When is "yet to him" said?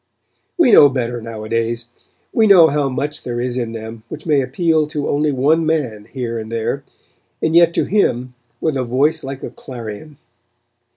7.55-8.33